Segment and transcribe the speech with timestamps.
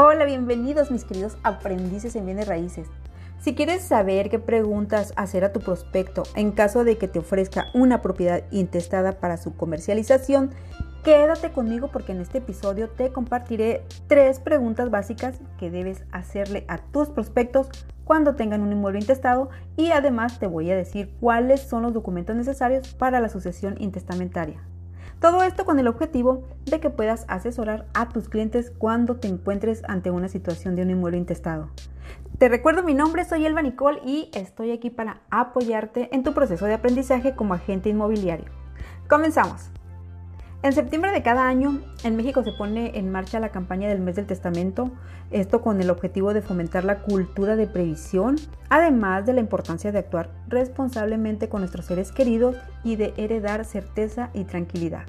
[0.00, 2.86] Hola, bienvenidos mis queridos aprendices en bienes raíces.
[3.40, 7.64] Si quieres saber qué preguntas hacer a tu prospecto en caso de que te ofrezca
[7.74, 10.50] una propiedad intestada para su comercialización,
[11.02, 16.78] quédate conmigo porque en este episodio te compartiré tres preguntas básicas que debes hacerle a
[16.78, 17.68] tus prospectos
[18.04, 22.36] cuando tengan un inmueble intestado y además te voy a decir cuáles son los documentos
[22.36, 24.62] necesarios para la sucesión intestamentaria.
[25.20, 29.82] Todo esto con el objetivo de que puedas asesorar a tus clientes cuando te encuentres
[29.88, 31.70] ante una situación de un inmueble intestado.
[32.38, 36.66] Te recuerdo mi nombre, soy Elba Nicole y estoy aquí para apoyarte en tu proceso
[36.66, 38.46] de aprendizaje como agente inmobiliario.
[39.08, 39.70] Comenzamos.
[40.62, 44.16] En septiembre de cada año, en México se pone en marcha la campaña del mes
[44.16, 44.90] del testamento,
[45.30, 48.36] esto con el objetivo de fomentar la cultura de previsión,
[48.68, 54.30] además de la importancia de actuar responsablemente con nuestros seres queridos y de heredar certeza
[54.34, 55.06] y tranquilidad.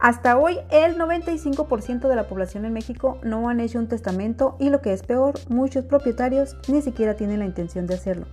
[0.00, 4.70] Hasta hoy, el 95% de la población en México no han hecho un testamento y
[4.70, 8.24] lo que es peor, muchos propietarios ni siquiera tienen la intención de hacerlo.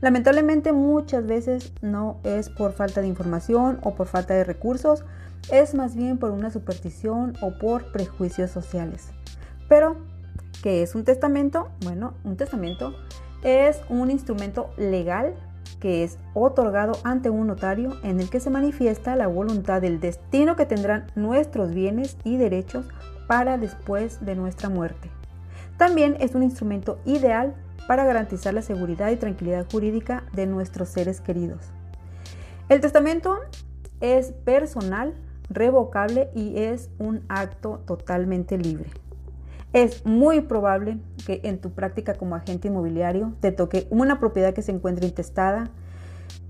[0.00, 5.04] Lamentablemente muchas veces no es por falta de información o por falta de recursos,
[5.52, 9.10] es más bien por una superstición o por prejuicios sociales.
[9.68, 9.96] Pero,
[10.64, 11.68] ¿qué es un testamento?
[11.84, 12.92] Bueno, un testamento
[13.44, 15.36] es un instrumento legal
[15.80, 20.56] que es otorgado ante un notario en el que se manifiesta la voluntad del destino
[20.56, 22.86] que tendrán nuestros bienes y derechos
[23.26, 25.10] para después de nuestra muerte.
[25.76, 27.54] También es un instrumento ideal
[27.86, 31.60] para garantizar la seguridad y tranquilidad jurídica de nuestros seres queridos.
[32.68, 33.38] El testamento
[34.00, 35.14] es personal,
[35.50, 38.90] revocable y es un acto totalmente libre.
[39.74, 44.62] Es muy probable que en tu práctica como agente inmobiliario te toque una propiedad que
[44.62, 45.68] se encuentre intestada.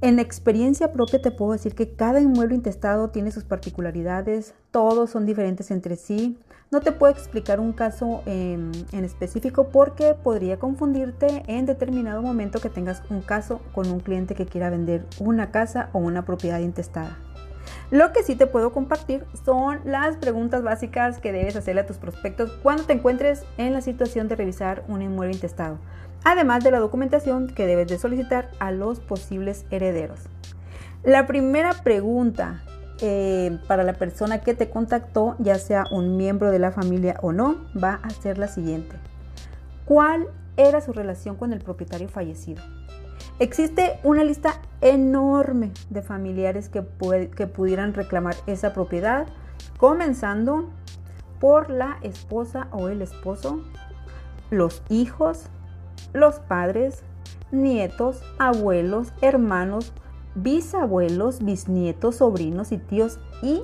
[0.03, 5.25] En experiencia propia te puedo decir que cada inmueble intestado tiene sus particularidades, todos son
[5.25, 6.39] diferentes entre sí.
[6.71, 12.69] No te puedo explicar un caso en, específico porque podría confundirte en determinado momento que
[12.69, 17.17] tengas un caso con un cliente que quiera vender una casa o una propiedad intestada.
[17.91, 21.99] Lo que sí te puedo compartir son las preguntas básicas que debes hacerle a tus
[21.99, 25.79] prospectos cuando te encuentres en la situación de revisar un inmueble intestado,
[26.25, 30.21] además de la documentación que debes de solicitar a los posibles herederos.
[31.03, 32.63] La primera pregunta
[33.01, 37.33] eh, para la persona que te contactó, ya sea un miembro de la familia o
[37.33, 38.97] no, va a ser la siguiente.
[39.85, 42.63] ¿Cuál era su relación con el propietario fallecido?
[43.41, 49.27] Existe una lista enorme de familiares que, pudieran reclamar esa propiedad,
[49.77, 50.71] comenzando
[51.41, 53.61] por la esposa o el esposo,
[54.51, 55.47] los hijos,
[56.13, 57.03] los padres,
[57.51, 59.93] nietos, abuelos, hermanos,
[60.37, 63.63] bisabuelos, bisnietos, sobrinos y tíos y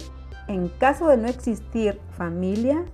[0.49, 2.85] en caso de no existir familia,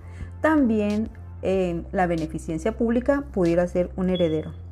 [0.41, 1.09] también
[1.41, 4.66] eh, la beneficencia pública pudiera ser un heredero.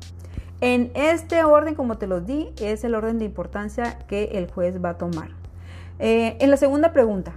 [0.60, 4.82] En este orden, como te los di, es el orden de importancia que el juez
[4.82, 5.30] va a tomar.
[5.98, 7.32] Eh, en la segunda pregunta,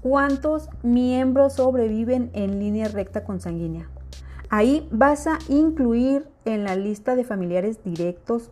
[0.00, 3.88] ¿cuántos miembros sobreviven en línea recta consanguínea?
[4.50, 8.50] Ahí vas a incluir en la lista de familiares directos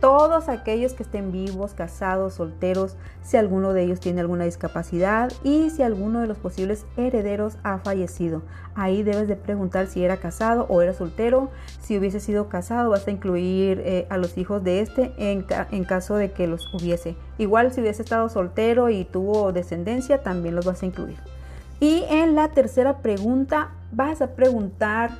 [0.00, 5.70] todos aquellos que estén vivos, casados, solteros, si alguno de ellos tiene alguna discapacidad y
[5.70, 8.42] si alguno de los posibles herederos ha fallecido.
[8.74, 11.50] Ahí debes de preguntar si era casado o era soltero.
[11.80, 15.84] Si hubiese sido casado, vas a incluir eh, a los hijos de este en, en
[15.84, 17.16] caso de que los hubiese.
[17.38, 21.18] Igual si hubiese estado soltero y tuvo descendencia, también los vas a incluir.
[21.80, 25.10] Y en la tercera pregunta, vas a preguntar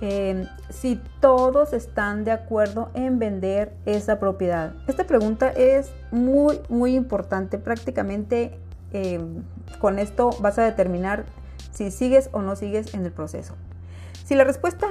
[0.00, 4.74] Em, si todos están de acuerdo en vender esa propiedad.
[4.86, 7.58] Esta pregunta es muy, muy importante.
[7.58, 8.58] Prácticamente
[8.92, 9.42] em,
[9.78, 11.24] con esto vas a determinar
[11.72, 13.54] si sigues o no sigues en el proceso.
[14.24, 14.86] Si la respuesta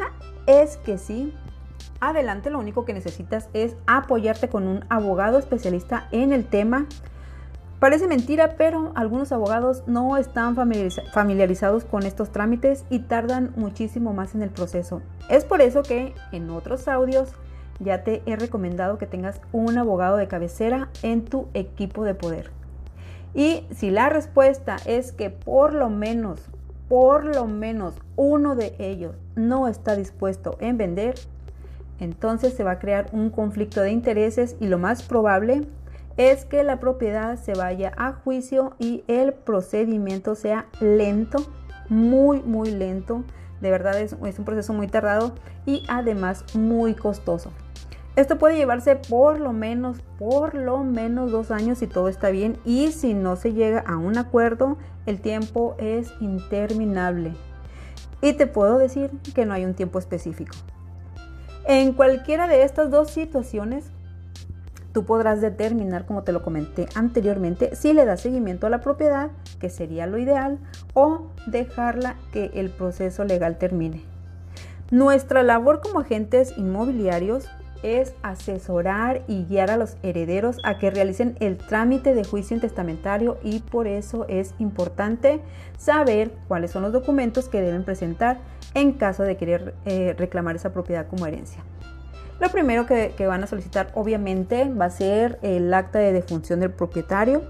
[0.47, 1.33] es que sí,
[1.99, 6.87] adelante lo único que necesitas es apoyarte con un abogado especialista en el tema
[7.83, 14.35] Parece mentira, pero algunos abogados no están familiarizados con estos trámites y tardan muchísimo más
[14.35, 15.01] en el proceso.
[15.27, 17.33] Es por eso que en otros audios
[17.81, 22.51] ya te he recomendado que tengas un abogado de cabecera en tu equipo de poder.
[23.33, 26.39] Y si la respuesta es que por lo menos,
[26.87, 31.15] por lo menos uno de ellos no está dispuesto en vender,
[31.99, 35.67] entonces se va a crear un conflicto de intereses y lo más probable
[36.17, 41.45] es que la propiedad se vaya a juicio y el procedimiento sea lento,
[41.89, 43.23] muy, muy lento.
[43.61, 45.33] De verdad es, un proceso muy tardado
[45.65, 47.51] y además muy costoso.
[48.15, 52.59] Esto puede llevarse por lo menos, por lo menos dos años si todo está bien
[52.63, 54.77] y si no se llega a un acuerdo,
[55.07, 57.33] el tiempo es interminable.
[58.21, 60.55] y te puedo decir que no hay un tiempo específico.
[61.65, 63.92] En cualquiera de estas dos situaciones,
[64.93, 69.31] tú podrás determinar, como te lo comenté anteriormente, si le das seguimiento a la propiedad,
[69.59, 70.59] que sería lo ideal,
[70.93, 74.03] o dejarla que el proceso legal termine.
[74.91, 77.49] Nuestra labor como agentes inmobiliarios
[77.81, 83.37] es asesorar y guiar a los herederos a que realicen el trámite de juicio intestamentario
[83.43, 85.41] y por eso es importante
[85.77, 88.37] saber cuáles son los documentos que deben presentar
[88.73, 91.63] en caso de querer eh, reclamar esa propiedad como herencia.
[92.39, 96.71] Lo primero que, van a solicitar obviamente va a ser el acta de defunción del
[96.71, 97.43] propietario,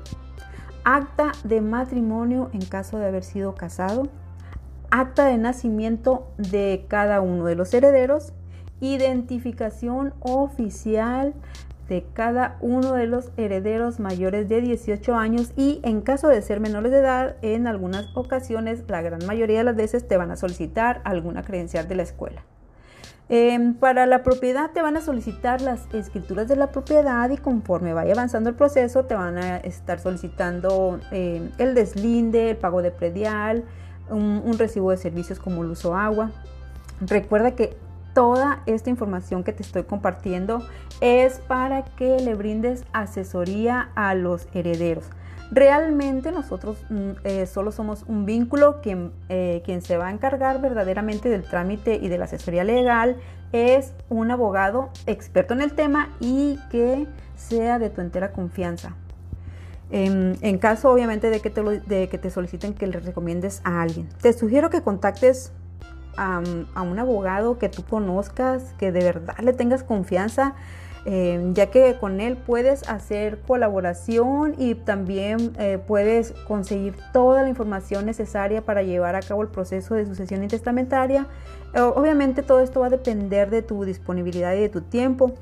[0.84, 4.10] acta de matrimonio en caso de haber sido casado,
[4.92, 8.34] acta de nacimiento de cada uno de los herederos,
[8.82, 11.34] identificación oficial
[11.88, 16.60] de cada uno de los herederos mayores de 18 años y en caso de ser
[16.60, 20.36] menores de edad, en algunas ocasiones, la gran mayoría de las veces te van a
[20.36, 22.44] solicitar alguna credencial de la escuela.
[23.36, 27.92] Em, para la propiedad te van a solicitar las escrituras de la propiedad y conforme
[27.92, 32.92] vaya avanzando el proceso te van a estar solicitando em, el deslinde, el pago de
[32.92, 33.64] predial,
[34.08, 36.30] un, un recibo de servicios como luz o agua.
[37.02, 37.76] Recuerda que
[38.14, 40.66] toda esta información que te estoy compartiendo
[41.02, 45.06] es para que le brindes asesoría a los herederos.
[45.52, 50.62] Realmente nosotros mm, eh, solo somos un vínculo, quien, eh, quien se va a encargar
[50.62, 53.18] verdaderamente del trámite y de la asesoría legal
[53.52, 58.96] es un abogado experto en el tema y que sea de tu entera confianza.
[59.92, 64.10] En, caso obviamente de que, te de que te soliciten que le recomiendes a alguien.
[64.24, 65.52] Te sugiero que contactes
[66.18, 66.42] a,
[66.82, 70.56] un abogado que tú conozcas, que de verdad le tengas confianza,
[71.06, 77.50] eh, ya que con él puedes hacer colaboración y también eh, puedes conseguir toda la
[77.50, 81.28] información necesaria para llevar a cabo el proceso de sucesión intestamentaria.
[81.74, 85.34] obviamente todo esto va a depender de tu disponibilidad y de tu tiempo.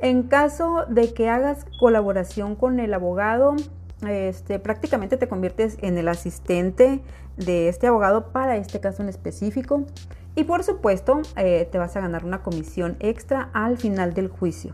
[0.00, 3.56] En caso de que hagas colaboración con el abogado,
[4.06, 7.00] este, prácticamente te conviertes en el asistente
[7.36, 9.84] de este abogado para este caso en específico.
[10.38, 14.72] Y por supuesto, eh, te vas a ganar una comisión extra al final del juicio.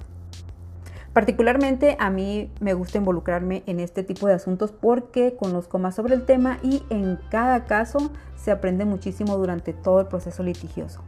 [1.14, 6.16] Particularmente a mí me gusta involucrarme en este tipo de asuntos porque conozco más sobre
[6.16, 11.00] el tema y en cada caso se aprende muchísimo durante todo el proceso litigioso.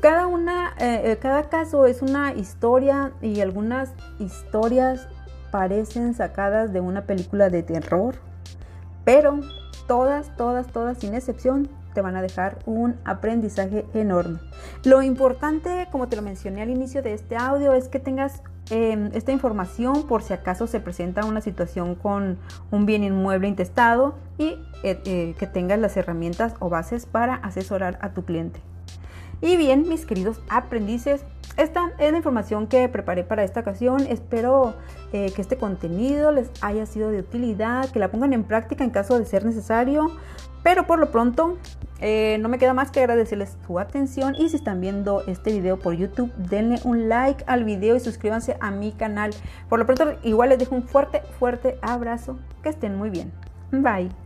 [0.00, 5.08] Cada, una, eh, eh, cada caso es una historia y algunas historias
[5.50, 8.14] parecen sacadas de una película de terror,
[9.04, 9.40] pero
[9.86, 14.38] todas, todas, todas, sin excepción, te van a dejar un aprendizaje enorme.
[14.84, 19.10] Lo importante, como te lo mencioné al inicio de este audio, es que tengas em,
[19.14, 22.38] esta información por si acaso se presenta una situación con
[22.70, 27.98] un bien inmueble intestado y eh, eh, que tengas las herramientas o bases para asesorar
[28.02, 28.60] a tu cliente.
[29.44, 31.22] Y bien, mis queridos aprendices,
[31.58, 34.00] esta es la información que preparé para esta ocasión.
[34.08, 34.72] Espero
[35.12, 38.88] eh, que este contenido les haya sido de utilidad, que la pongan en práctica en
[38.88, 40.16] caso de ser necesario.
[40.62, 41.58] Pero por lo pronto,
[42.00, 45.78] eh, no me queda más que agradecerles su atención y si están viendo este video
[45.78, 49.34] por YouTube, denle un like al video y suscríbanse a mi canal.
[49.68, 52.38] Por lo pronto, igual les dejo un fuerte, fuerte abrazo.
[52.62, 53.30] Que estén muy bien.
[53.70, 54.23] Bye.